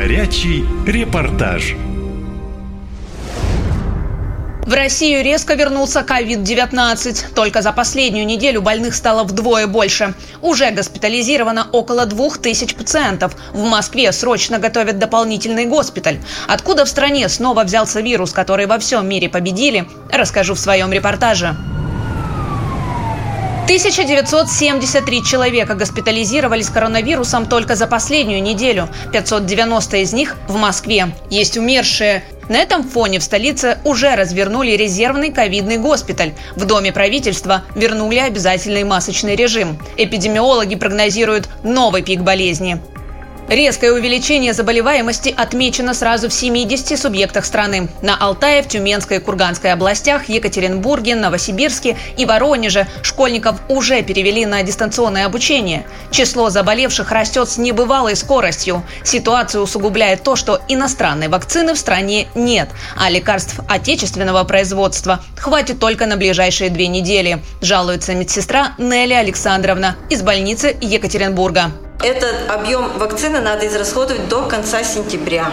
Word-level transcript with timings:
Горячий 0.00 0.64
репортаж. 0.86 1.74
В 4.64 4.72
Россию 4.72 5.24
резко 5.24 5.54
вернулся 5.54 6.06
COVID-19. 6.08 7.34
Только 7.34 7.62
за 7.62 7.72
последнюю 7.72 8.24
неделю 8.24 8.62
больных 8.62 8.94
стало 8.94 9.24
вдвое 9.24 9.66
больше. 9.66 10.14
Уже 10.40 10.70
госпитализировано 10.70 11.66
около 11.72 12.06
двух 12.06 12.38
тысяч 12.38 12.76
пациентов. 12.76 13.34
В 13.52 13.64
Москве 13.64 14.12
срочно 14.12 14.60
готовят 14.60 15.00
дополнительный 15.00 15.66
госпиталь. 15.66 16.20
Откуда 16.46 16.84
в 16.84 16.88
стране 16.88 17.28
снова 17.28 17.64
взялся 17.64 18.00
вирус, 18.00 18.32
который 18.32 18.66
во 18.66 18.78
всем 18.78 19.08
мире 19.08 19.28
победили, 19.28 19.88
расскажу 20.12 20.54
в 20.54 20.60
своем 20.60 20.92
репортаже. 20.92 21.56
1973 23.68 25.22
человека 25.22 25.74
госпитализировались 25.74 26.70
коронавирусом 26.70 27.44
только 27.44 27.76
за 27.76 27.86
последнюю 27.86 28.42
неделю. 28.42 28.88
590 29.12 29.98
из 29.98 30.14
них 30.14 30.36
в 30.48 30.56
Москве. 30.56 31.14
Есть 31.28 31.58
умершие. 31.58 32.24
На 32.48 32.56
этом 32.56 32.82
фоне 32.82 33.18
в 33.18 33.22
столице 33.22 33.76
уже 33.84 34.14
развернули 34.16 34.70
резервный 34.70 35.30
ковидный 35.30 35.76
госпиталь. 35.76 36.32
В 36.56 36.64
Доме 36.64 36.94
правительства 36.94 37.62
вернули 37.74 38.20
обязательный 38.20 38.84
масочный 38.84 39.36
режим. 39.36 39.78
Эпидемиологи 39.98 40.74
прогнозируют 40.74 41.50
новый 41.62 42.00
пик 42.00 42.20
болезни. 42.20 42.80
Резкое 43.48 43.92
увеличение 43.92 44.52
заболеваемости 44.52 45.34
отмечено 45.34 45.94
сразу 45.94 46.28
в 46.28 46.34
70 46.34 46.98
субъектах 46.98 47.46
страны. 47.46 47.88
На 48.02 48.14
Алтае, 48.14 48.62
в 48.62 48.68
Тюменской 48.68 49.16
и 49.16 49.20
Курганской 49.20 49.72
областях, 49.72 50.28
Екатеринбурге, 50.28 51.14
Новосибирске 51.14 51.96
и 52.18 52.26
Воронеже 52.26 52.86
школьников 53.02 53.56
уже 53.70 54.02
перевели 54.02 54.44
на 54.44 54.62
дистанционное 54.62 55.24
обучение. 55.24 55.86
Число 56.10 56.50
заболевших 56.50 57.10
растет 57.10 57.48
с 57.48 57.56
небывалой 57.56 58.16
скоростью. 58.16 58.82
Ситуацию 59.02 59.62
усугубляет 59.62 60.22
то, 60.22 60.36
что 60.36 60.60
иностранной 60.68 61.28
вакцины 61.28 61.72
в 61.72 61.78
стране 61.78 62.26
нет, 62.34 62.68
а 62.98 63.08
лекарств 63.08 63.60
отечественного 63.66 64.44
производства 64.44 65.20
хватит 65.38 65.78
только 65.80 66.04
на 66.04 66.18
ближайшие 66.18 66.68
две 66.68 66.86
недели, 66.86 67.38
жалуется 67.62 68.14
медсестра 68.14 68.74
Нелли 68.76 69.14
Александровна 69.14 69.96
из 70.10 70.20
больницы 70.20 70.76
Екатеринбурга. 70.82 71.72
Этот 72.02 72.48
объем 72.48 72.96
вакцины 72.98 73.40
надо 73.40 73.66
израсходовать 73.66 74.28
до 74.28 74.42
конца 74.44 74.84
сентября. 74.84 75.52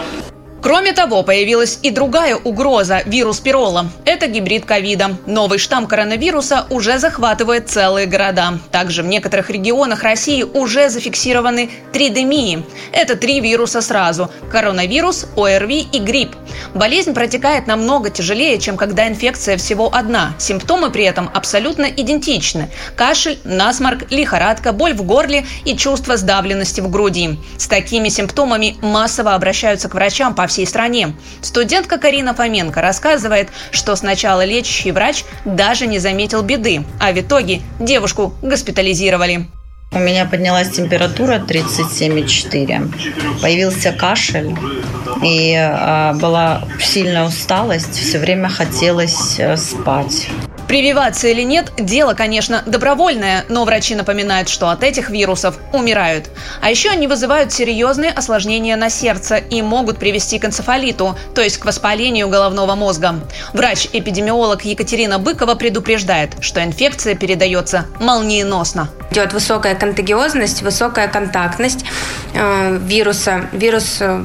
Кроме 0.66 0.92
того, 0.92 1.22
появилась 1.22 1.78
и 1.82 1.90
другая 1.90 2.34
угроза– 2.34 3.00
вирус 3.06 3.38
пирола. 3.38 3.88
Это 4.04 4.26
гибрид 4.26 4.64
ковида. 4.64 5.16
Новый 5.24 5.60
штамм 5.60 5.86
коронавируса 5.86 6.66
уже 6.70 6.98
захватывает 6.98 7.70
целые 7.70 8.08
города. 8.08 8.58
Также 8.72 9.04
в 9.04 9.06
некоторых 9.06 9.48
регионах 9.48 10.02
России 10.02 10.42
уже 10.42 10.88
зафиксированы 10.88 11.70
тридемии. 11.92 12.64
Это 12.90 13.14
три 13.14 13.38
вируса 13.40 13.80
сразу– 13.80 14.28
коронавирус, 14.50 15.26
ОРВИ 15.36 15.86
и 15.92 16.00
грипп. 16.00 16.34
Болезнь 16.74 17.14
протекает 17.14 17.68
намного 17.68 18.10
тяжелее, 18.10 18.58
чем 18.58 18.76
когда 18.76 19.06
инфекция 19.06 19.58
всего 19.58 19.94
одна. 19.94 20.34
Симптомы 20.36 20.90
при 20.90 21.04
этом 21.04 21.30
абсолютно 21.32 21.84
идентичны– 21.84 22.70
кашель, 22.96 23.38
насморк, 23.44 24.10
лихорадка, 24.10 24.72
боль 24.72 24.94
в 24.94 25.04
горле 25.04 25.46
и 25.64 25.76
чувство 25.76 26.16
сдавленности 26.16 26.80
в 26.80 26.90
груди. 26.90 27.38
С 27.56 27.68
такими 27.68 28.08
симптомами 28.08 28.76
массово 28.82 29.36
обращаются 29.36 29.88
к 29.88 29.94
врачам 29.94 30.34
по 30.34 30.48
всей 30.48 30.55
всей 30.56 30.66
стране. 30.66 31.14
Студентка 31.42 31.98
Карина 31.98 32.32
Фоменко 32.32 32.80
рассказывает, 32.80 33.50
что 33.72 33.94
сначала 33.94 34.42
лечащий 34.42 34.90
врач 34.90 35.24
даже 35.44 35.86
не 35.86 35.98
заметил 35.98 36.42
беды, 36.42 36.82
а 36.98 37.12
в 37.12 37.20
итоге 37.20 37.60
девушку 37.78 38.32
госпитализировали. 38.40 39.46
У 39.92 39.98
меня 39.98 40.24
поднялась 40.24 40.70
температура 40.70 41.44
37,4. 41.46 43.40
Появился 43.42 43.92
кашель 43.92 44.56
и 45.22 45.52
э, 45.52 46.14
была 46.14 46.64
сильная 46.80 47.26
усталость. 47.26 47.94
Все 47.94 48.18
время 48.18 48.48
хотелось 48.48 49.38
э, 49.38 49.58
спать. 49.58 50.28
Прививаться 50.68 51.28
или 51.28 51.42
нет– 51.42 51.72
дело, 51.78 52.14
конечно, 52.14 52.62
добровольное, 52.66 53.44
но 53.48 53.64
врачи 53.64 53.94
напоминают, 53.94 54.48
что 54.48 54.68
от 54.68 54.82
этих 54.82 55.10
вирусов 55.10 55.58
умирают. 55.72 56.28
А 56.60 56.70
еще 56.70 56.90
они 56.90 57.06
вызывают 57.06 57.52
серьезные 57.52 58.10
осложнения 58.10 58.76
на 58.76 58.90
сердце 58.90 59.36
и 59.36 59.62
могут 59.62 59.98
привести 59.98 60.40
к 60.40 60.44
энцефалиту, 60.44 61.16
то 61.34 61.40
есть 61.40 61.58
к 61.58 61.64
воспалению 61.64 62.28
головного 62.28 62.74
мозга. 62.74 63.14
Врач-эпидемиолог 63.52 64.64
Екатерина 64.64 65.20
Быкова 65.20 65.54
предупреждает, 65.54 66.32
что 66.40 66.62
инфекция 66.64 67.14
передается 67.14 67.86
молниеносно. 68.00 68.88
Идет 69.12 69.32
высокая 69.32 69.76
контагиозность, 69.76 70.62
высокая 70.62 71.06
контактность 71.06 71.84
вируса. 72.80 73.48
Вирус 73.52 73.98
э, 74.00 74.22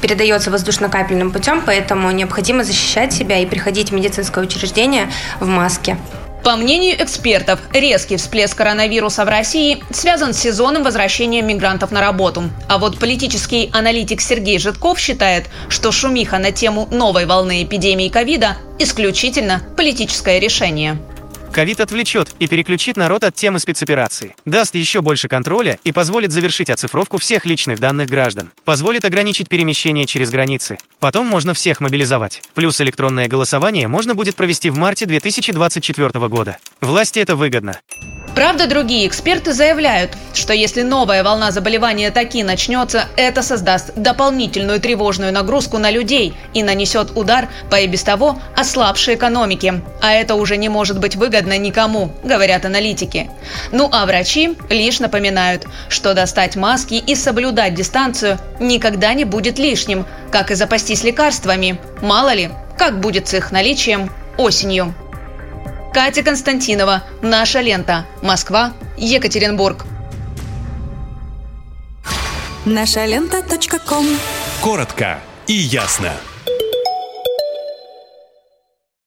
передается 0.00 0.50
воздушно-капельным 0.50 1.30
путем, 1.30 1.62
поэтому 1.64 2.10
необходимо 2.10 2.64
защищать 2.64 3.12
себя 3.12 3.38
и 3.38 3.46
приходить 3.46 3.90
в 3.90 3.94
медицинское 3.94 4.44
учреждение 4.44 5.10
в 5.40 5.46
маске. 5.46 5.96
По 6.44 6.56
мнению 6.56 7.02
экспертов, 7.02 7.60
резкий 7.72 8.16
всплеск 8.16 8.56
коронавируса 8.56 9.24
в 9.24 9.28
России 9.28 9.82
связан 9.90 10.32
с 10.32 10.38
сезонным 10.38 10.82
возвращением 10.82 11.46
мигрантов 11.46 11.90
на 11.90 12.00
работу. 12.00 12.44
А 12.68 12.78
вот 12.78 12.98
политический 12.98 13.70
аналитик 13.72 14.20
Сергей 14.20 14.58
Житков 14.58 14.98
считает, 14.98 15.46
что 15.68 15.92
шумиха 15.92 16.38
на 16.38 16.52
тему 16.52 16.88
новой 16.90 17.26
волны 17.26 17.64
эпидемии 17.64 18.08
ковида– 18.08 18.56
исключительно 18.78 19.62
политическое 19.76 20.38
решение. 20.38 20.98
Ковид 21.52 21.80
отвлечет 21.80 22.34
и 22.38 22.46
переключит 22.46 22.96
народ 22.96 23.24
от 23.24 23.34
темы 23.34 23.58
спецоперации, 23.58 24.36
даст 24.44 24.74
еще 24.74 25.00
больше 25.00 25.28
контроля 25.28 25.78
и 25.84 25.92
позволит 25.92 26.32
завершить 26.32 26.70
оцифровку 26.70 27.18
всех 27.18 27.46
личных 27.46 27.80
данных 27.80 28.08
граждан, 28.08 28.50
позволит 28.64 29.04
ограничить 29.04 29.48
перемещение 29.48 30.06
через 30.06 30.30
границы. 30.30 30.78
Потом 31.00 31.26
можно 31.26 31.54
всех 31.54 31.80
мобилизовать. 31.80 32.42
Плюс 32.54 32.80
электронное 32.80 33.28
голосование 33.28 33.88
можно 33.88 34.14
будет 34.14 34.36
провести 34.36 34.70
в 34.70 34.78
марте 34.78 35.06
2024 35.06 36.28
года. 36.28 36.58
Власти 36.80 37.18
это 37.18 37.34
выгодно. 37.34 37.80
Правда, 38.38 38.68
другие 38.68 39.08
эксперты 39.08 39.52
заявляют, 39.52 40.12
что 40.32 40.52
если 40.52 40.82
новая 40.82 41.24
волна 41.24 41.50
заболевания 41.50 42.12
таки 42.12 42.44
начнется, 42.44 43.06
это 43.16 43.42
создаст 43.42 43.94
дополнительную 43.96 44.78
тревожную 44.78 45.32
нагрузку 45.32 45.78
на 45.78 45.90
людей 45.90 46.36
и 46.54 46.62
нанесет 46.62 47.16
удар 47.16 47.48
по 47.68 47.80
и 47.80 47.88
без 47.88 48.04
того 48.04 48.38
ослабшей 48.56 49.16
экономике. 49.16 49.82
А 50.00 50.12
это 50.12 50.36
уже 50.36 50.56
не 50.56 50.68
может 50.68 51.00
быть 51.00 51.16
выгодно 51.16 51.58
никому, 51.58 52.12
говорят 52.22 52.64
аналитики. 52.64 53.28
Ну 53.72 53.88
а 53.90 54.06
врачи 54.06 54.56
лишь 54.70 55.00
напоминают, 55.00 55.66
что 55.88 56.14
достать 56.14 56.54
маски 56.54 56.94
и 56.94 57.16
соблюдать 57.16 57.74
дистанцию 57.74 58.38
никогда 58.60 59.14
не 59.14 59.24
будет 59.24 59.58
лишним, 59.58 60.06
как 60.30 60.52
и 60.52 60.54
запастись 60.54 61.02
лекарствами. 61.02 61.80
Мало 62.02 62.32
ли, 62.34 62.50
как 62.76 63.00
будет 63.00 63.26
с 63.26 63.34
их 63.34 63.50
наличием 63.50 64.12
осенью. 64.36 64.94
Катя 65.98 66.22
Константинова. 66.22 67.02
Наша 67.22 67.60
лента. 67.60 68.06
Москва. 68.22 68.72
Екатеринбург. 68.96 69.84
Наша 72.64 73.04
лента. 73.04 73.42
Коротко 74.60 75.18
и 75.48 75.54
ясно. 75.54 76.12